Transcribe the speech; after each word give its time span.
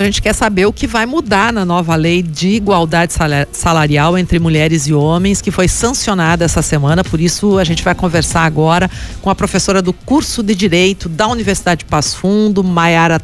A 0.00 0.04
gente 0.04 0.22
quer 0.22 0.32
saber 0.32 0.64
o 0.64 0.72
que 0.72 0.86
vai 0.86 1.06
mudar 1.06 1.52
na 1.52 1.64
nova 1.64 1.96
lei 1.96 2.22
de 2.22 2.50
igualdade 2.50 3.12
salarial 3.50 4.16
entre 4.16 4.38
mulheres 4.38 4.86
e 4.86 4.94
homens, 4.94 5.42
que 5.42 5.50
foi 5.50 5.66
sancionada 5.66 6.44
essa 6.44 6.62
semana. 6.62 7.02
Por 7.02 7.20
isso, 7.20 7.58
a 7.58 7.64
gente 7.64 7.82
vai 7.82 7.96
conversar 7.96 8.44
agora 8.44 8.88
com 9.20 9.28
a 9.28 9.34
professora 9.34 9.82
do 9.82 9.92
curso 9.92 10.40
de 10.40 10.54
Direito 10.54 11.08
da 11.08 11.26
Universidade 11.26 11.80
de 11.80 11.86
Passo 11.86 12.16
Fundo, 12.16 12.62
Maiara. 12.62 13.20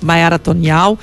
Maiara 0.00 0.38
Tonial, 0.38 0.96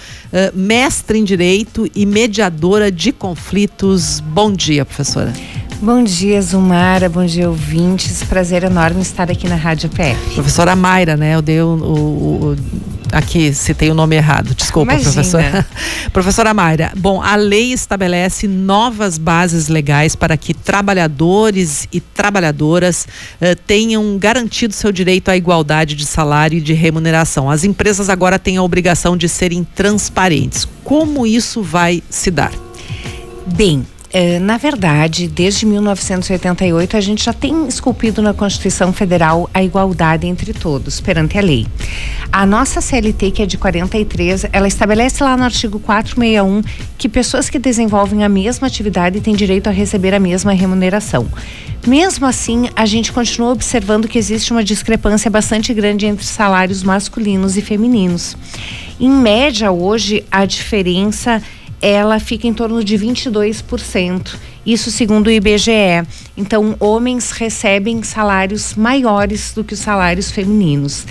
mestre 0.53 1.19
em 1.19 1.23
Direito 1.23 1.85
e 1.93 2.05
mediadora 2.05 2.89
de 2.89 3.11
conflitos. 3.11 4.21
Bom 4.21 4.51
dia, 4.53 4.85
professora. 4.85 5.33
Bom 5.81 6.03
dia, 6.03 6.41
Zumara. 6.41 7.09
Bom 7.09 7.25
dia, 7.25 7.49
ouvintes. 7.49 8.23
Prazer 8.23 8.63
enorme 8.63 9.01
estar 9.01 9.29
aqui 9.29 9.47
na 9.47 9.55
Rádio 9.55 9.89
PF. 9.89 10.33
Professora 10.33 10.75
Mayra, 10.75 11.17
né? 11.17 11.35
Eu 11.35 11.41
dei 11.41 11.61
o, 11.61 11.67
o, 11.67 12.51
o 12.51 12.57
aqui 13.11 13.53
citei 13.53 13.91
o 13.91 13.93
nome 13.93 14.15
errado. 14.15 14.55
Desculpa, 14.55 14.93
Imagina. 14.93 15.11
professora. 15.13 15.67
professora 16.13 16.53
Mayra. 16.53 16.91
Bom, 16.97 17.21
a 17.21 17.35
lei 17.35 17.73
estabelece 17.73 18.47
novas 18.47 19.17
bases 19.17 19.67
legais 19.67 20.15
para 20.15 20.37
que 20.37 20.53
trabalhadores 20.53 21.87
e 21.91 21.99
trabalhadoras 21.99 23.05
eh, 23.41 23.55
tenham 23.55 24.17
garantido 24.17 24.73
seu 24.73 24.93
direito 24.93 25.29
à 25.29 25.35
igualdade 25.35 25.93
de 25.93 26.05
salário 26.05 26.57
e 26.57 26.61
de 26.61 26.73
remuneração. 26.73 27.49
As 27.51 27.65
empresas 27.65 28.09
agora 28.09 28.39
têm 28.39 28.55
a 28.55 28.63
obrigação 28.63 29.17
de 29.17 29.27
serem 29.27 29.63
transparentes. 29.63 30.65
Como 30.85 31.27
isso 31.27 31.61
vai 31.61 32.01
se 32.09 32.31
dar? 32.31 32.53
Bem, 33.45 33.85
na 34.41 34.57
verdade, 34.57 35.27
desde 35.27 35.65
1988, 35.65 36.95
a 36.95 37.01
gente 37.01 37.25
já 37.25 37.33
tem 37.33 37.67
esculpido 37.67 38.21
na 38.21 38.33
Constituição 38.33 38.93
Federal 38.93 39.49
a 39.53 39.61
igualdade 39.61 40.25
entre 40.25 40.53
todos, 40.53 41.01
perante 41.01 41.37
a 41.37 41.41
lei. 41.41 41.67
A 42.31 42.45
nossa 42.45 42.79
CLT, 42.79 43.31
que 43.31 43.41
é 43.41 43.45
de 43.45 43.57
43, 43.57 44.45
ela 44.53 44.69
estabelece 44.69 45.21
lá 45.21 45.35
no 45.35 45.43
artigo 45.43 45.79
461 45.79 46.61
que 46.97 47.09
pessoas 47.09 47.49
que 47.49 47.59
desenvolvem 47.59 48.23
a 48.23 48.29
mesma 48.29 48.67
atividade 48.67 49.19
têm 49.19 49.35
direito 49.35 49.67
a 49.67 49.71
receber 49.71 50.13
a 50.13 50.19
mesma 50.19 50.53
remuneração. 50.53 51.27
Mesmo 51.85 52.25
assim, 52.25 52.69
a 52.75 52.85
gente 52.85 53.11
continua 53.11 53.51
observando 53.51 54.07
que 54.07 54.17
existe 54.17 54.51
uma 54.51 54.63
discrepância 54.63 55.29
bastante 55.29 55.73
grande 55.73 56.05
entre 56.05 56.25
salários 56.25 56.83
masculinos 56.83 57.57
e 57.57 57.61
femininos. 57.61 58.37
Em 58.99 59.09
média, 59.09 59.71
hoje, 59.71 60.23
a 60.31 60.45
diferença 60.45 61.43
ela 61.81 62.19
fica 62.19 62.47
em 62.47 62.53
torno 62.53 62.83
de 62.83 62.97
22%. 62.97 64.35
Isso 64.65 64.91
segundo 64.91 65.27
o 65.27 65.31
IBGE. 65.31 66.03
Então, 66.37 66.75
homens 66.79 67.31
recebem 67.31 68.03
salários 68.03 68.75
maiores 68.75 69.53
do 69.53 69.63
que 69.63 69.73
os 69.73 69.79
salários 69.79 70.31
femininos. 70.31 71.05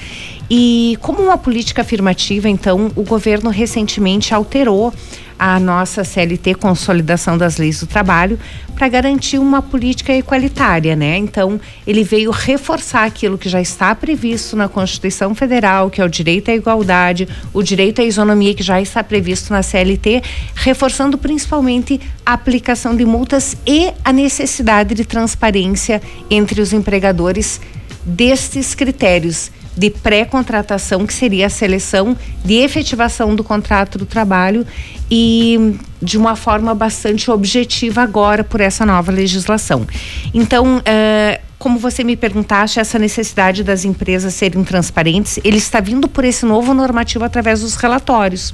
E 0.50 0.98
como 1.00 1.22
uma 1.22 1.38
política 1.38 1.82
afirmativa, 1.82 2.48
então, 2.48 2.92
o 2.94 3.02
governo 3.02 3.48
recentemente 3.48 4.34
alterou 4.34 4.92
a 5.38 5.58
nossa 5.58 6.04
CLT, 6.04 6.54
Consolidação 6.54 7.36
das 7.36 7.56
Leis 7.56 7.80
do 7.80 7.86
Trabalho, 7.86 8.38
para 8.74 8.88
garantir 8.88 9.38
uma 9.38 9.62
política 9.62 10.12
equalitária, 10.12 10.96
né? 10.96 11.16
Então, 11.16 11.60
ele 11.86 12.02
veio 12.02 12.30
reforçar 12.30 13.04
aquilo 13.04 13.38
que 13.38 13.48
já 13.48 13.60
está 13.60 13.94
previsto 13.94 14.56
na 14.56 14.68
Constituição 14.68 15.34
Federal, 15.34 15.90
que 15.90 16.00
é 16.00 16.04
o 16.04 16.08
direito 16.08 16.50
à 16.50 16.54
igualdade, 16.54 17.28
o 17.52 17.62
direito 17.62 18.00
à 18.00 18.04
isonomia, 18.04 18.54
que 18.54 18.62
já 18.62 18.80
está 18.80 19.02
previsto 19.02 19.52
na 19.52 19.62
CLT, 19.62 20.22
reforçando 20.54 21.16
principalmente 21.16 22.00
a 22.26 22.32
aplicação 22.32 22.96
de 22.96 23.04
multas 23.04 23.56
e 23.66 23.92
a 24.04 24.12
necessidade 24.12 24.94
de 24.94 25.04
transparência 25.14 26.02
entre 26.28 26.60
os 26.60 26.72
empregadores 26.72 27.60
destes 28.04 28.74
critérios 28.74 29.50
de 29.76 29.90
pré-contratação, 29.90 31.06
que 31.06 31.14
seria 31.14 31.46
a 31.46 31.50
seleção 31.50 32.16
de 32.44 32.54
efetivação 32.54 33.34
do 33.34 33.44
contrato 33.44 33.96
do 33.96 34.06
trabalho 34.06 34.66
e 35.10 35.76
de 36.02 36.18
uma 36.18 36.34
forma 36.34 36.74
bastante 36.74 37.30
objetiva 37.30 38.02
agora 38.02 38.42
por 38.42 38.60
essa 38.60 38.84
nova 38.84 39.12
legislação. 39.12 39.86
Então, 40.32 40.78
uh, 40.78 41.42
como 41.58 41.78
você 41.78 42.02
me 42.02 42.16
perguntaste, 42.16 42.80
essa 42.80 42.98
necessidade 42.98 43.62
das 43.62 43.84
empresas 43.84 44.34
serem 44.34 44.64
transparentes, 44.64 45.38
ele 45.44 45.58
está 45.58 45.80
vindo 45.80 46.08
por 46.08 46.24
esse 46.24 46.44
novo 46.44 46.74
normativo 46.74 47.24
através 47.24 47.60
dos 47.60 47.76
relatórios. 47.76 48.52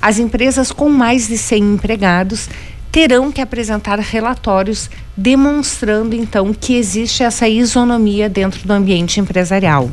As 0.00 0.18
empresas 0.18 0.70
com 0.70 0.88
mais 0.88 1.26
de 1.26 1.38
100 1.38 1.74
empregados 1.74 2.48
terão 2.96 3.30
que 3.30 3.42
apresentar 3.42 3.98
relatórios 3.98 4.88
demonstrando 5.14 6.16
então 6.16 6.54
que 6.54 6.76
existe 6.76 7.22
essa 7.22 7.46
isonomia 7.46 8.26
dentro 8.26 8.66
do 8.66 8.72
ambiente 8.72 9.20
empresarial. 9.20 9.90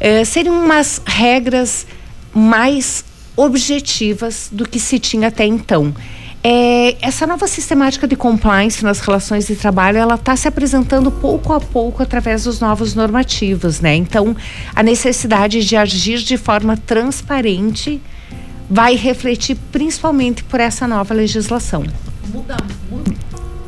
É, 0.00 0.24
seriam 0.24 0.60
umas 0.60 1.00
regras 1.06 1.86
mais 2.34 3.04
objetivas 3.36 4.48
do 4.50 4.68
que 4.68 4.80
se 4.80 4.98
tinha 4.98 5.28
até 5.28 5.46
então. 5.46 5.94
É, 6.42 6.96
essa 7.00 7.28
nova 7.28 7.46
sistemática 7.46 8.08
de 8.08 8.16
compliance 8.16 8.82
nas 8.82 8.98
relações 8.98 9.46
de 9.46 9.54
trabalho, 9.54 9.98
ela 9.98 10.16
está 10.16 10.34
se 10.34 10.48
apresentando 10.48 11.12
pouco 11.12 11.52
a 11.52 11.60
pouco 11.60 12.02
através 12.02 12.42
dos 12.42 12.58
novos 12.58 12.92
normativos, 12.92 13.80
né? 13.80 13.94
Então, 13.94 14.34
a 14.74 14.82
necessidade 14.82 15.64
de 15.64 15.76
agir 15.76 16.18
de 16.18 16.36
forma 16.36 16.76
transparente 16.76 18.02
vai 18.68 18.96
refletir 18.96 19.56
principalmente 19.70 20.42
por 20.42 20.58
essa 20.58 20.88
nova 20.88 21.14
legislação. 21.14 21.84
Muda 22.32 22.56
muito 22.90 23.25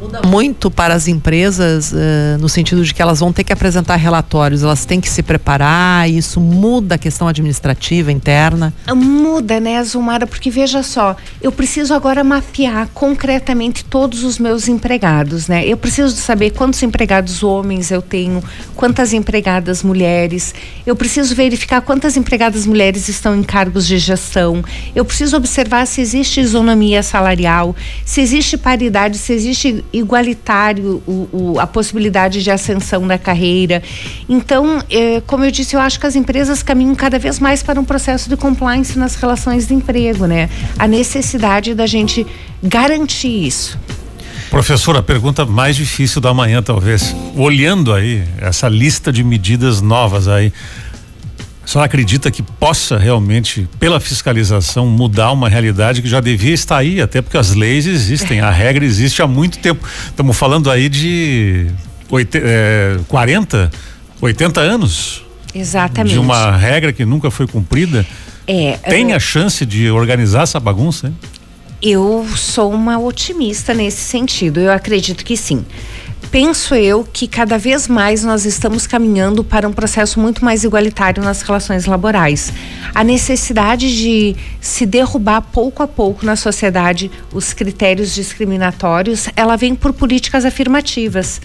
muda 0.08 0.22
muito 0.26 0.70
para 0.70 0.94
as 0.94 1.06
empresas 1.06 1.92
uh, 1.92 2.38
no 2.41 2.48
sentido 2.48 2.82
de 2.84 2.94
que 2.94 3.02
elas 3.02 3.20
vão 3.20 3.32
ter 3.32 3.44
que 3.44 3.52
apresentar 3.52 3.96
relatórios, 3.96 4.62
elas 4.62 4.84
têm 4.84 5.00
que 5.00 5.08
se 5.08 5.22
preparar, 5.22 6.10
isso 6.10 6.41
muda 6.41 6.94
a 6.94 6.98
questão 6.98 7.28
administrativa 7.28 8.10
interna? 8.10 8.72
Muda, 8.94 9.60
né, 9.60 9.82
Zumara? 9.84 10.26
Porque 10.26 10.50
veja 10.50 10.82
só, 10.82 11.14
eu 11.42 11.52
preciso 11.52 11.92
agora 11.92 12.24
mapear 12.24 12.88
concretamente 12.94 13.84
todos 13.84 14.24
os 14.24 14.38
meus 14.38 14.66
empregados, 14.69 15.46
né? 15.46 15.66
Eu 15.66 15.76
preciso 15.76 16.16
saber 16.16 16.50
quantos 16.50 16.82
empregados 16.82 17.42
homens 17.42 17.90
eu 17.90 18.00
tenho, 18.00 18.42
quantas 18.75 19.12
empregadas 19.12 19.82
mulheres, 19.82 20.54
eu 20.86 20.96
preciso 20.96 21.34
verificar 21.34 21.82
quantas 21.82 22.16
empregadas 22.16 22.66
mulheres 22.66 23.08
estão 23.08 23.36
em 23.36 23.42
cargos 23.42 23.86
de 23.86 23.98
gestão, 23.98 24.64
eu 24.94 25.04
preciso 25.04 25.36
observar 25.36 25.86
se 25.86 26.00
existe 26.00 26.40
isonomia 26.40 27.02
salarial, 27.02 27.76
se 28.04 28.20
existe 28.20 28.56
paridade, 28.56 29.19
se 29.19 29.32
existe 29.32 29.84
igualitário 29.98 31.03
o, 31.06 31.28
o, 31.32 31.60
a 31.60 31.66
possibilidade 31.66 32.42
de 32.42 32.50
ascensão 32.50 33.06
da 33.06 33.19
carreira. 33.19 33.82
Então, 34.28 34.82
é, 34.91 35.20
como 35.26 35.44
eu 35.44 35.50
disse, 35.50 35.76
eu 35.76 35.81
acho 35.81 35.98
que 35.98 36.06
as 36.06 36.16
empresas 36.16 36.62
caminham 36.62 36.94
cada 36.94 37.19
vez 37.19 37.38
mais 37.38 37.62
para 37.62 37.81
um 37.81 37.84
processo 37.84 38.28
de 38.28 38.37
compliance 38.37 38.98
nas 38.98 39.14
relações 39.14 39.66
de 39.66 39.75
emprego, 39.75 40.26
né? 40.26 40.48
A 40.78 40.87
necessidade 40.87 41.75
da 41.75 41.87
gente 41.87 42.26
garantir 42.62 43.47
isso. 43.47 43.78
Professora, 44.50 45.00
a 45.00 45.03
pergunta 45.03 45.44
mais 45.44 45.76
difícil 45.76 46.20
da 46.20 46.32
manhã, 46.32 46.62
talvez. 46.62 47.14
Olhando 47.37 47.92
aí 47.92 48.25
essa 48.41 48.66
lista 48.66 49.12
de 49.12 49.22
medidas 49.22 49.82
novas 49.82 50.26
aí, 50.26 50.53
senhora 51.69 51.84
acredita 51.84 52.31
que 52.31 52.43
possa 52.43 52.97
realmente, 52.97 53.69
pela 53.79 54.01
fiscalização, 54.01 54.87
mudar 54.87 55.33
uma 55.33 55.51
realidade 55.51 56.01
que 56.01 56.09
já 56.09 56.19
devia 56.19 56.55
estar 56.55 56.79
aí, 56.79 56.99
até 56.99 57.21
porque 57.21 57.37
as 57.37 57.55
leis 57.55 57.87
existem, 57.87 58.41
a 58.41 58.51
regra 58.51 58.84
existe 58.84 59.21
há 59.21 59.27
muito 59.27 59.59
tempo. 59.59 59.87
Estamos 60.06 60.34
falando 60.34 60.71
aí 60.71 60.89
de 60.89 61.67
é, 62.34 62.99
40, 63.06 63.71
80 64.19 64.61
anos. 64.61 65.23
Exatamente. 65.55 66.15
De 66.15 66.19
uma 66.19 66.56
regra 66.56 66.91
que 66.91 67.05
nunca 67.05 67.31
foi 67.31 67.47
cumprida. 67.47 68.06
É, 68.47 68.79
Tem 68.79 69.12
a 69.12 69.21
chance 69.21 69.67
de 69.67 69.91
organizar 69.91 70.45
essa 70.45 70.59
bagunça? 70.59 71.09
Hein? 71.09 71.17
Eu 71.83 72.27
sou 72.35 72.73
uma 72.73 72.99
otimista 72.99 73.75
nesse 73.75 74.00
sentido. 74.00 74.59
Eu 74.59 74.73
acredito 74.73 75.23
que 75.23 75.37
sim 75.37 75.67
penso 76.31 76.75
eu 76.75 77.06
que 77.11 77.27
cada 77.27 77.59
vez 77.59 77.89
mais 77.89 78.22
nós 78.25 78.44
estamos 78.44 78.87
caminhando 78.87 79.43
para 79.43 79.69
um 79.69 79.72
processo 79.72 80.21
muito 80.21 80.44
mais 80.44 80.65
igualitário 80.65 81.22
nas 81.22 81.43
relações 81.43 81.87
laborais. 81.87 82.53
A 82.94 83.03
necessidade 83.03 83.97
de 83.97 84.37
se 84.61 84.84
derrubar 84.84 85.41
pouco 85.41 85.83
a 85.83 85.88
pouco 85.88 86.25
na 86.27 86.37
sociedade 86.37 87.11
os 87.32 87.52
critérios 87.52 88.14
discriminatórios, 88.14 89.29
ela 89.35 89.56
vem 89.56 89.75
por 89.75 89.93
políticas 89.93 90.44
afirmativas. 90.44 91.41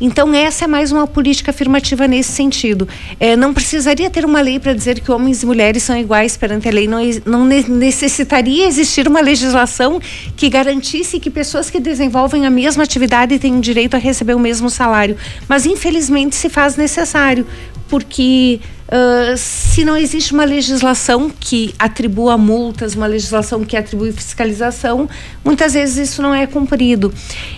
Então 0.00 0.32
essa 0.32 0.64
é 0.64 0.68
mais 0.68 0.92
uma 0.92 1.06
política 1.06 1.50
afirmativa 1.50 2.06
nesse 2.06 2.32
sentido. 2.32 2.88
É, 3.18 3.36
não 3.36 3.52
precisaria 3.52 4.08
ter 4.08 4.24
uma 4.24 4.40
lei 4.40 4.58
para 4.60 4.72
dizer 4.72 5.00
que 5.00 5.10
homens 5.10 5.42
e 5.42 5.46
mulheres 5.46 5.82
são 5.82 5.96
iguais 5.96 6.36
perante 6.36 6.68
a 6.68 6.72
lei. 6.72 6.86
Não, 6.86 7.00
não 7.24 7.44
necessitaria 7.44 8.66
existir 8.66 9.08
uma 9.08 9.20
legislação 9.20 10.00
que 10.36 10.48
garantisse 10.48 11.18
que 11.18 11.30
pessoas 11.30 11.70
que 11.70 11.80
desenvolvem 11.80 12.46
a 12.46 12.50
mesma 12.50 12.84
atividade 12.84 13.38
tenham 13.38 13.60
direito 13.60 13.94
a 13.94 13.98
receber 13.98 14.27
receber 14.28 14.34
o 14.34 14.38
mesmo 14.38 14.68
salário. 14.68 15.16
Mas 15.48 15.64
infelizmente 15.64 16.36
se 16.36 16.48
faz 16.48 16.76
necessário, 16.76 17.46
porque 17.88 18.60
uh, 18.88 19.36
se 19.36 19.84
não 19.84 19.96
existe 19.96 20.34
uma 20.34 20.44
legislação 20.44 21.30
que 21.30 21.74
atribua 21.78 22.36
multas, 22.36 22.94
uma 22.94 23.06
legislação 23.06 23.64
que 23.64 23.76
atribui 23.76 24.12
fiscalização, 24.12 25.08
muitas 25.42 25.72
vezes 25.72 26.10
isso 26.10 26.20
não 26.20 26.34
é 26.34 26.46
cumprido. 26.46 27.12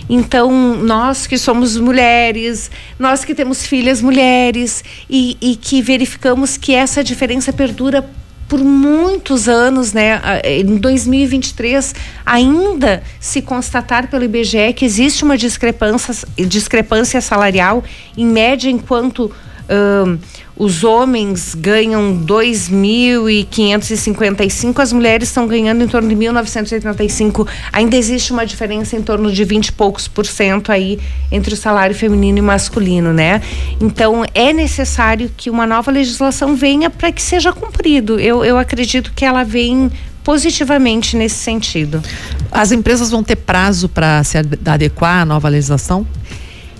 Então, 0.09 0.77
nós 0.77 1.27
que 1.27 1.37
somos 1.37 1.75
mulheres, 1.77 2.71
nós 2.97 3.25
que 3.25 3.35
temos 3.35 3.65
filhas 3.65 4.01
mulheres 4.01 4.83
e, 5.09 5.37
e 5.41 5.55
que 5.57 5.81
verificamos 5.81 6.55
que 6.55 6.73
essa 6.73 7.03
diferença 7.03 7.51
perdura 7.51 8.09
por 8.51 8.61
muitos 8.61 9.47
anos, 9.47 9.93
né, 9.93 10.19
em 10.43 10.75
2023, 10.75 11.95
ainda 12.25 13.01
se 13.17 13.41
constatar 13.41 14.09
pelo 14.09 14.25
IBGE 14.25 14.73
que 14.75 14.83
existe 14.83 15.23
uma 15.23 15.37
discrepância, 15.37 16.27
discrepância 16.37 17.21
salarial, 17.21 17.81
em 18.17 18.25
média, 18.25 18.69
enquanto. 18.69 19.31
Uh, 19.69 20.19
os 20.61 20.83
homens 20.83 21.55
ganham 21.55 22.23
2.555, 22.23 24.79
as 24.79 24.93
mulheres 24.93 25.29
estão 25.29 25.47
ganhando 25.47 25.83
em 25.83 25.87
torno 25.87 26.07
de 26.07 26.15
1.985. 26.15 27.47
Ainda 27.73 27.97
existe 27.97 28.31
uma 28.31 28.45
diferença 28.45 28.95
em 28.95 29.01
torno 29.01 29.31
de 29.31 29.43
20 29.43 29.69
e 29.69 29.71
poucos 29.71 30.07
por 30.07 30.23
cento 30.23 30.71
aí 30.71 30.99
entre 31.31 31.55
o 31.55 31.57
salário 31.57 31.95
feminino 31.95 32.37
e 32.37 32.43
masculino, 32.43 33.11
né? 33.11 33.41
Então 33.79 34.23
é 34.35 34.53
necessário 34.53 35.31
que 35.35 35.49
uma 35.49 35.65
nova 35.65 35.89
legislação 35.89 36.55
venha 36.55 36.91
para 36.91 37.11
que 37.11 37.23
seja 37.23 37.51
cumprido. 37.51 38.19
Eu, 38.19 38.45
eu 38.45 38.59
acredito 38.59 39.13
que 39.15 39.25
ela 39.25 39.43
vem 39.43 39.89
positivamente 40.23 41.17
nesse 41.17 41.37
sentido. 41.37 42.03
As 42.51 42.71
empresas 42.71 43.09
vão 43.09 43.23
ter 43.23 43.37
prazo 43.37 43.89
para 43.89 44.23
se 44.23 44.37
adequar 44.37 45.23
à 45.23 45.25
nova 45.25 45.49
legislação? 45.49 46.05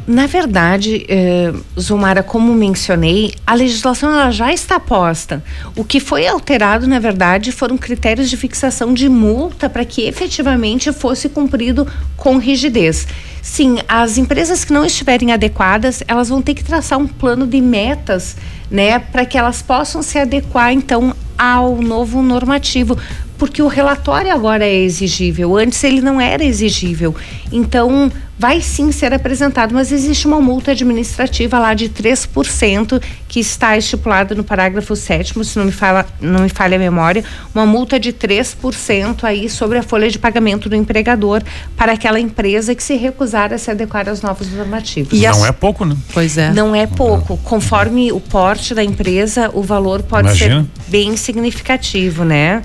Na 0.07 0.25
verdade, 0.25 1.05
eh, 1.07 1.53
Zumara, 1.79 2.23
como 2.23 2.53
mencionei, 2.53 3.33
a 3.45 3.53
legislação 3.53 4.11
ela 4.11 4.31
já 4.31 4.51
está 4.51 4.79
posta. 4.79 5.43
O 5.75 5.85
que 5.85 5.99
foi 5.99 6.27
alterado, 6.27 6.87
na 6.87 6.97
verdade, 6.97 7.51
foram 7.51 7.77
critérios 7.77 8.29
de 8.29 8.35
fixação 8.35 8.93
de 8.93 9.07
multa 9.07 9.69
para 9.69 9.85
que 9.85 10.01
efetivamente 10.01 10.91
fosse 10.91 11.29
cumprido 11.29 11.87
com 12.17 12.37
rigidez. 12.37 13.07
Sim, 13.43 13.77
as 13.87 14.17
empresas 14.17 14.65
que 14.65 14.73
não 14.73 14.85
estiverem 14.85 15.31
adequadas, 15.31 16.03
elas 16.07 16.29
vão 16.29 16.41
ter 16.41 16.55
que 16.55 16.63
traçar 16.63 16.97
um 16.97 17.07
plano 17.07 17.45
de 17.45 17.61
metas, 17.61 18.35
né, 18.69 18.97
para 18.99 19.25
que 19.25 19.37
elas 19.37 19.61
possam 19.61 20.01
se 20.01 20.17
adequar 20.17 20.71
então 20.71 21.13
ao 21.37 21.75
novo 21.81 22.21
normativo, 22.21 22.97
porque 23.41 23.59
o 23.59 23.67
relatório 23.67 24.31
agora 24.31 24.63
é 24.63 24.75
exigível, 24.75 25.57
antes 25.57 25.83
ele 25.83 25.99
não 25.99 26.21
era 26.21 26.43
exigível. 26.43 27.15
Então, 27.51 28.11
vai 28.37 28.61
sim 28.61 28.91
ser 28.91 29.15
apresentado, 29.15 29.73
mas 29.73 29.91
existe 29.91 30.27
uma 30.27 30.39
multa 30.39 30.71
administrativa 30.71 31.57
lá 31.57 31.73
de 31.73 31.89
3% 31.89 33.01
que 33.27 33.39
está 33.39 33.75
estipulada 33.75 34.35
no 34.35 34.43
parágrafo 34.43 34.95
7 34.95 35.43
se 35.43 35.57
não 35.57 35.65
me 35.65 35.71
fala, 35.71 36.05
não 36.19 36.41
me 36.41 36.49
falha 36.49 36.75
a 36.75 36.79
memória, 36.79 37.23
uma 37.53 37.65
multa 37.65 37.99
de 37.99 38.13
3% 38.13 39.23
aí 39.23 39.49
sobre 39.49 39.79
a 39.79 39.81
folha 39.81 40.07
de 40.07 40.19
pagamento 40.19 40.69
do 40.69 40.75
empregador 40.75 41.41
para 41.75 41.93
aquela 41.93 42.19
empresa 42.19 42.75
que 42.75 42.83
se 42.83 42.93
recusar 42.95 43.51
a 43.51 43.57
se 43.57 43.71
adequar 43.71 44.07
aos 44.07 44.21
novos 44.21 44.51
normativos. 44.51 45.19
E 45.19 45.25
não 45.25 45.47
é 45.47 45.51
pouco, 45.51 45.83
né? 45.83 45.97
Pois 46.13 46.37
é. 46.37 46.53
Não 46.53 46.75
é 46.75 46.85
pouco. 46.85 47.37
Conforme 47.37 48.11
o 48.11 48.19
porte 48.19 48.75
da 48.75 48.83
empresa, 48.83 49.49
o 49.51 49.63
valor 49.63 50.03
pode 50.03 50.27
Imagina. 50.27 50.61
ser 50.61 50.91
bem 50.91 51.17
significativo, 51.17 52.23
né? 52.23 52.61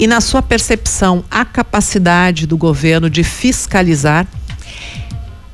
E 0.00 0.06
na 0.06 0.22
sua 0.22 0.40
percepção, 0.40 1.22
a 1.30 1.44
capacidade 1.44 2.46
do 2.46 2.56
governo 2.56 3.10
de 3.10 3.22
fiscalizar 3.22 4.26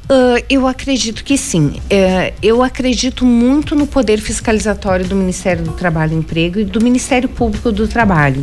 Uh, 0.08 0.38
eu 0.48 0.68
acredito 0.68 1.24
que 1.24 1.36
sim. 1.36 1.80
Uh, 1.90 2.32
eu 2.40 2.62
acredito 2.62 3.26
muito 3.26 3.74
no 3.74 3.88
poder 3.88 4.20
fiscalizatório 4.20 5.04
do 5.04 5.16
Ministério 5.16 5.64
do 5.64 5.72
Trabalho 5.72 6.12
e 6.12 6.16
Emprego 6.16 6.60
e 6.60 6.64
do 6.64 6.80
Ministério 6.80 7.28
Público 7.28 7.72
do 7.72 7.88
Trabalho. 7.88 8.42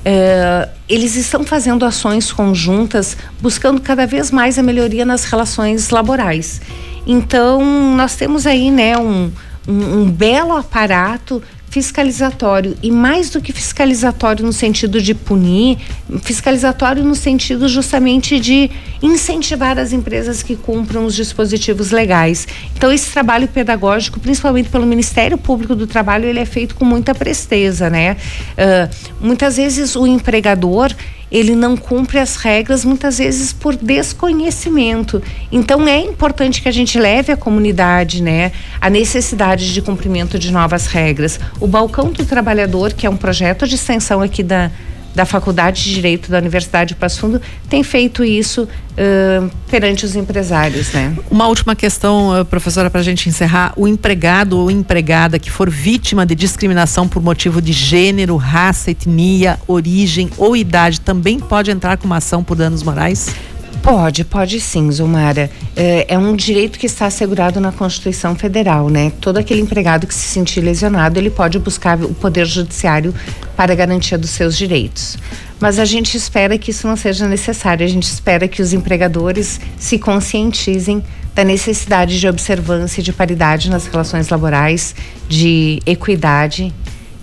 Uh, 0.00 0.68
eles 0.86 1.16
estão 1.16 1.44
fazendo 1.44 1.86
ações 1.86 2.30
conjuntas, 2.30 3.16
buscando 3.40 3.80
cada 3.80 4.06
vez 4.06 4.30
mais 4.30 4.58
a 4.58 4.62
melhoria 4.62 5.06
nas 5.06 5.24
relações 5.24 5.88
laborais. 5.88 6.60
Então, 7.06 7.96
nós 7.96 8.14
temos 8.14 8.46
aí 8.46 8.70
né, 8.70 8.98
um, 8.98 9.32
um, 9.66 10.02
um 10.02 10.10
belo 10.10 10.54
aparato 10.54 11.42
fiscalizatório 11.70 12.76
e 12.82 12.90
mais 12.90 13.30
do 13.30 13.40
que 13.40 13.52
fiscalizatório 13.52 14.44
no 14.44 14.52
sentido 14.52 15.00
de 15.00 15.14
punir, 15.14 15.78
fiscalizatório 16.22 17.04
no 17.04 17.14
sentido 17.14 17.68
justamente 17.68 18.40
de 18.40 18.70
incentivar 19.02 19.78
as 19.78 19.92
empresas 19.92 20.42
que 20.42 20.56
cumpram 20.56 21.04
os 21.04 21.14
dispositivos 21.14 21.90
legais. 21.90 22.48
Então 22.76 22.92
esse 22.92 23.10
trabalho 23.10 23.48
pedagógico, 23.48 24.18
principalmente 24.18 24.68
pelo 24.68 24.86
Ministério 24.86 25.36
Público 25.36 25.74
do 25.74 25.86
Trabalho, 25.86 26.24
ele 26.24 26.40
é 26.40 26.46
feito 26.46 26.74
com 26.74 26.84
muita 26.84 27.14
presteza, 27.14 27.90
né? 27.90 28.16
Uh, 28.52 29.26
muitas 29.26 29.56
vezes 29.56 29.94
o 29.94 30.06
empregador 30.06 30.92
ele 31.30 31.54
não 31.54 31.76
cumpre 31.76 32.18
as 32.18 32.36
regras 32.36 32.84
muitas 32.84 33.18
vezes 33.18 33.52
por 33.52 33.76
desconhecimento. 33.76 35.22
Então 35.50 35.86
é 35.86 36.00
importante 36.00 36.62
que 36.62 36.68
a 36.68 36.72
gente 36.72 36.98
leve 36.98 37.32
à 37.32 37.36
comunidade, 37.36 38.22
né, 38.22 38.52
a 38.80 38.88
necessidade 38.90 39.72
de 39.72 39.82
cumprimento 39.82 40.38
de 40.38 40.50
novas 40.50 40.86
regras. 40.86 41.38
O 41.60 41.66
balcão 41.66 42.10
do 42.10 42.24
trabalhador, 42.24 42.92
que 42.92 43.06
é 43.06 43.10
um 43.10 43.16
projeto 43.16 43.66
de 43.66 43.74
extensão 43.74 44.20
aqui 44.20 44.42
da 44.42 44.70
da 45.14 45.24
Faculdade 45.24 45.82
de 45.82 45.94
Direito 45.94 46.30
da 46.30 46.38
Universidade 46.38 46.90
de 46.90 46.94
Passo 46.94 47.20
Fundo 47.20 47.40
tem 47.68 47.82
feito 47.82 48.22
isso 48.24 48.62
uh, 48.62 49.50
perante 49.70 50.04
os 50.04 50.14
empresários, 50.14 50.92
né? 50.92 51.16
Uma 51.30 51.48
última 51.48 51.74
questão, 51.74 52.46
professora, 52.48 52.88
para 52.88 53.00
a 53.00 53.04
gente 53.04 53.28
encerrar: 53.28 53.72
o 53.76 53.88
empregado 53.88 54.58
ou 54.58 54.70
empregada 54.70 55.38
que 55.38 55.50
for 55.50 55.68
vítima 55.68 56.24
de 56.24 56.34
discriminação 56.34 57.08
por 57.08 57.22
motivo 57.22 57.60
de 57.60 57.72
gênero, 57.72 58.36
raça, 58.36 58.90
etnia, 58.90 59.58
origem 59.66 60.30
ou 60.36 60.56
idade 60.56 61.00
também 61.00 61.40
pode 61.40 61.70
entrar 61.70 61.96
com 61.96 62.06
uma 62.06 62.18
ação 62.18 62.44
por 62.44 62.56
danos 62.56 62.82
morais? 62.82 63.34
Pode, 63.82 64.24
pode 64.24 64.60
sim, 64.60 64.90
Zumara. 64.90 65.50
É, 65.74 66.06
é, 66.08 66.18
um 66.18 66.36
direito 66.36 66.78
que 66.78 66.86
está 66.86 67.06
assegurado 67.06 67.60
na 67.60 67.72
Constituição 67.72 68.34
Federal, 68.34 68.88
né? 68.88 69.12
Todo 69.20 69.38
aquele 69.38 69.60
empregado 69.60 70.06
que 70.06 70.14
se 70.14 70.28
sentir 70.28 70.60
lesionado, 70.60 71.18
ele 71.18 71.30
pode 71.30 71.58
buscar 71.58 71.98
o 72.02 72.12
Poder 72.12 72.46
Judiciário 72.46 73.14
para 73.56 73.74
garantia 73.74 74.18
dos 74.18 74.30
seus 74.30 74.56
direitos. 74.56 75.16
Mas 75.58 75.78
a 75.78 75.84
gente 75.84 76.16
espera 76.16 76.58
que 76.58 76.70
isso 76.70 76.86
não 76.86 76.96
seja 76.96 77.26
necessário, 77.26 77.84
a 77.84 77.88
gente 77.88 78.04
espera 78.04 78.46
que 78.46 78.60
os 78.60 78.72
empregadores 78.72 79.60
se 79.78 79.98
conscientizem 79.98 81.02
da 81.34 81.44
necessidade 81.44 82.18
de 82.18 82.28
observância 82.28 83.02
de 83.02 83.12
paridade 83.12 83.70
nas 83.70 83.86
relações 83.86 84.28
laborais, 84.28 84.94
de 85.28 85.80
equidade 85.86 86.74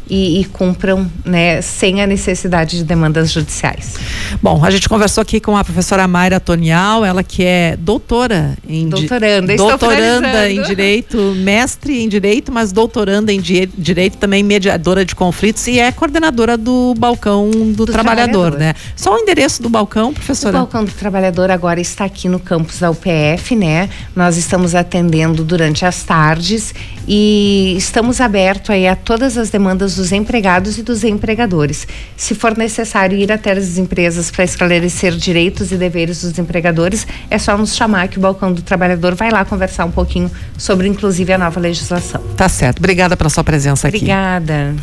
e, 0.10 0.42
e, 0.42 0.46
cumpram 0.46 1.10
né, 1.24 1.62
sem 1.62 2.02
a 2.02 2.07
necessidade 2.07 2.78
de 2.78 2.84
demandas 2.84 3.31
judiciais. 3.31 3.96
Bom, 4.42 4.63
a 4.63 4.69
gente 4.69 4.88
conversou 4.88 5.22
aqui 5.22 5.40
com 5.40 5.57
a 5.57 5.63
professora 5.63 6.07
Mayra 6.07 6.40
Tonial, 6.40 7.04
ela 7.04 7.24
que 7.24 7.44
é 7.44 7.75
doutora 7.78 8.57
em 8.68 8.88
doutoranda, 8.88 9.56
doutoranda 9.56 10.50
em 10.50 10.62
direito, 10.62 11.18
mestre 11.38 12.02
em 12.04 12.07
direito, 12.07 12.52
mas 12.52 12.72
doutoranda 12.72 13.34
em 13.34 13.40
direito, 13.42 14.18
também 14.18 14.44
mediadora 14.44 15.04
de 15.04 15.16
conflitos 15.16 15.68
e 15.68 15.80
é 15.80 15.92
coordenadora 15.92 16.57
do 16.57 16.94
balcão 16.98 17.50
do, 17.50 17.86
do 17.86 17.86
trabalhador, 17.86 18.52
trabalhador, 18.52 18.60
né? 18.60 18.74
Só 18.96 19.16
o 19.16 19.18
endereço 19.18 19.62
do 19.62 19.69
balcão, 19.69 20.13
professora? 20.13 20.57
O 20.57 20.60
balcão 20.60 20.86
do 20.86 20.92
trabalhador 20.92 21.50
agora 21.52 21.80
está 21.80 22.06
aqui 22.06 22.30
no 22.30 22.40
campus 22.40 22.80
da 22.80 22.90
UPF, 22.92 23.56
né? 23.56 23.90
Nós 24.16 24.38
estamos 24.38 24.76
atendendo 24.76 25.44
durante 25.44 25.85
as 25.85 26.04
tardes 26.04 26.74
e 27.07 27.76
estamos 27.78 28.19
abertos 28.19 28.69
aí 28.69 28.88
a 28.88 28.95
todas 28.95 29.38
as 29.38 29.50
demandas 29.50 29.94
dos 29.95 30.11
empregados 30.11 30.78
e 30.78 30.83
dos 30.83 31.04
empregadores. 31.04 31.87
Se 32.16 32.35
for 32.35 32.57
necessário 32.57 33.18
ir 33.18 33.31
até 33.31 33.52
as 33.52 33.78
empresas 33.78 34.30
para 34.30 34.44
esclarecer 34.44 35.16
direitos 35.16 35.71
e 35.71 35.78
deveres 35.78 36.21
dos 36.21 36.37
empregadores, 36.37 37.07
é 37.30 37.37
só 37.37 37.57
nos 37.57 37.75
chamar 37.75 38.07
que 38.07 38.18
o 38.18 38.21
Balcão 38.21 38.54
do 38.54 38.61
Trabalhador 38.61 39.16
vai 39.16 39.31
lá 39.31 39.44
conversar 39.45 39.85
um 39.85 39.92
pouquinho 39.92 40.30
sobre, 40.57 40.87
inclusive, 40.87 41.33
a 41.33 41.37
nova 41.37 41.59
legislação. 41.59 42.21
Tá 42.35 42.49
certo. 42.49 42.80
Obrigada 42.80 43.18
pela 43.18 43.30
sua 43.30 43.44
presença 43.44 43.87
aqui. 43.87 43.97
Obrigada. 43.97 44.75